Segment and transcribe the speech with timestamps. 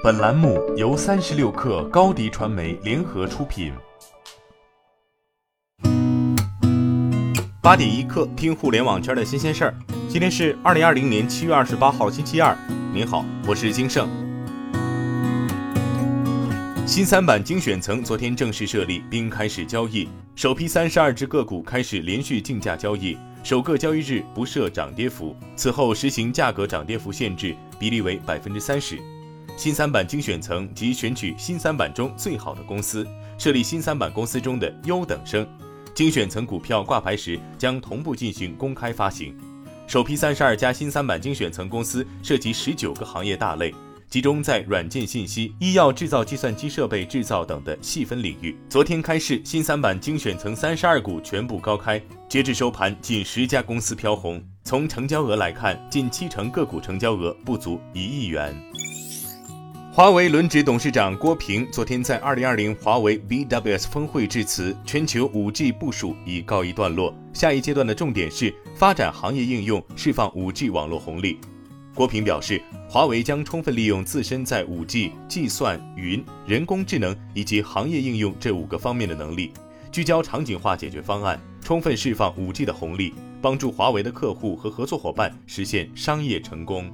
[0.00, 3.72] 本栏目由三十六氪高低传媒联合出品。
[7.60, 9.74] 八点一刻，听互联网圈的新鲜事儿。
[10.08, 12.56] 今天是二零二零年七月二十八号，星期二。
[12.94, 14.08] 您好，我是金盛。
[16.86, 28.96] 新三板精选层昨天正式设立并开始交易，首批三十二只个股开始连续竞价交易，首个交易日不设涨跌幅，此后实行价格涨跌幅限制，比例为百分之三十。
[29.58, 33.04] 新三板精选层及选取新三板中最好的公司，
[33.36, 35.44] 设立新三板公司中的优等生。
[35.92, 39.36] 精选层股票挂牌时将同步进行公开发行。
[39.88, 43.74] 首批三十二家新三板精选层公司涉及十九个行业大类。
[44.08, 48.56] 集中在软件信息、医药制造、计算机设备制造等的细分领域。
[48.70, 54.42] 昨天开市，新三板精选层三十二股全部高开，截至收盘，近十家公司飘红。
[54.62, 58.54] 从成交额来看，近七成个股成交额不足一亿元。
[59.98, 71.40] 华为轮值董事长郭平昨天在二零二零华为 VWS 峰会致辞，全球五 G 部署已告一段落，下一阶段的重点是发展行业应用，释放五 G 网络红利。
[71.96, 79.50] 郭平表示，华为将充分利用自身在五 G、计算、云、人工智能以及行业应用这五个方面的能力，
[79.90, 86.88] 聚焦场景化解决方案，充分释放五 G 的红利，帮助华为的客户和合作伙伴实现商业成功。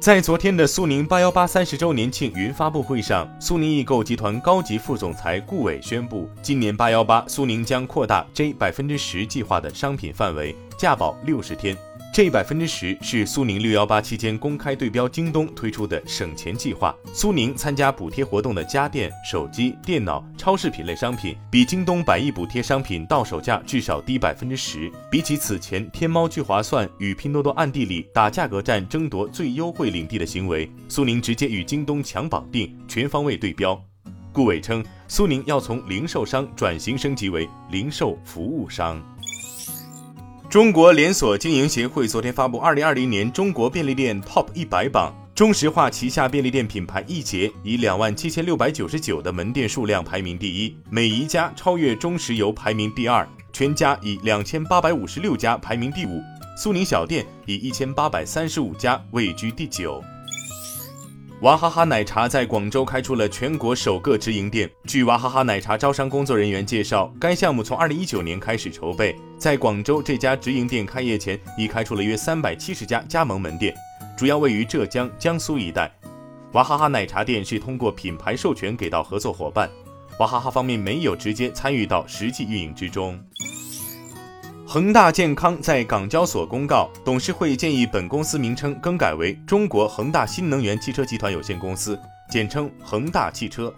[0.00, 11.76] 在昨天的苏宁八幺八三十周年庆云发布会上，苏宁易购集团高级副总裁顾伟宣布，今年八幺八，苏宁将扩大 J 百分之十计划的商品范围，价保六十天。
[12.10, 16.92] 这百分之十是苏宁六幺八期间公开对标京东推出的省钱计划。
[17.12, 24.90] 苏宁参加补贴活动的家电、手机、电脑、超市品类商品，比京东百亿补贴商品到手价至少低百分之十。
[25.08, 33.80] 比起此前天猫聚划算与拼多多暗地里打价格战争夺最优惠领地的行为，苏宁直接与京东强绑定，全方位对标。
[34.32, 39.02] 顾伟称，苏宁要从零售商转型升级为零售服务商。
[40.50, 56.22] 中国连锁经营协会昨天发布二零二零年中国便利店 TOP 一百榜，中石化旗下便利店品牌易捷以两万七千六百九十九的门店数量排名第一，美宜佳超越中石油排名第二，全家以两千八百五十六家排名第五，
[56.56, 60.02] 苏宁小店以一千八百三十五家位居第九。
[61.42, 64.68] 娃哈哈奶茶在广州开出了全国首个直营店。
[64.88, 73.72] 据娃哈哈奶茶招商工作人员介绍，该项目从二零一九年开始筹备，在广州这家直营店开业前已开出了约三百七十家加盟门店，
[74.16, 75.88] 主要位于浙江、江苏一带。
[76.54, 79.70] 娃哈哈奶茶店是通过品牌授权给到合作伙伴，
[80.18, 83.16] 娃哈哈方面没有直接参与到实际运营之中。
[84.70, 91.98] 恒大健康在港交所公告，董事会建议本公司名称更改为中国恒大新能源汽车集团有限公司，
[92.28, 93.72] 简称恒大汽车。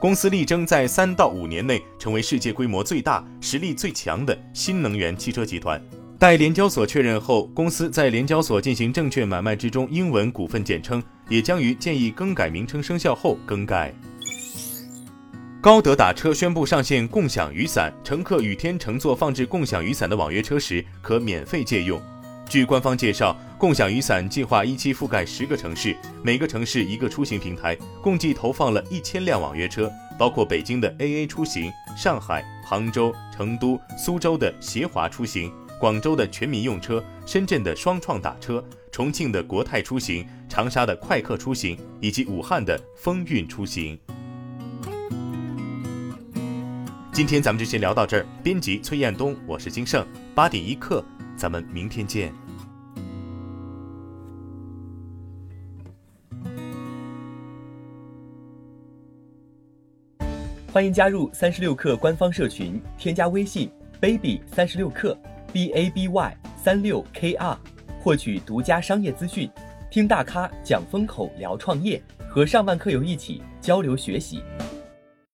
[0.00, 5.80] 公司力争在三到五年内成为世界规模最大、实力最强的新能源汽车集团。
[6.18, 13.94] 待联交所确认后，公司在联交所进行证券买卖之中，英文股份简称也将于建议更改名称生效后更改。
[15.62, 22.02] 高德打车宣布上线共享雨伞，乘客雨天乘坐放置共享雨伞的网约车时，可免费借用。
[22.48, 43.96] 据官方介绍，共享雨伞计划一期覆盖十个城市，每个城市一个出行平台，共计投放了一千辆网约车，包括北京的 AA 出行、上海、杭州、成都、苏州的协华出行、广州的全民用车、深圳的双创打车、重庆的国泰出行、长沙的快客出行以及武汉的风韵出行。
[47.12, 48.26] 今天咱们就先聊到这儿。
[48.42, 50.02] 编辑崔彦东，我是金盛。
[50.34, 51.04] 八点一刻，
[51.36, 52.32] 咱们明天见。
[60.72, 65.14] 欢迎加入三十六氪官方社群，添加微信 baby 三十六氪
[65.52, 67.58] b a b y 三六 k r，
[68.00, 69.50] 获取独家商业资讯，
[69.90, 74.42] 听大咖讲风口，聊创业，和上万课友一起交流学习。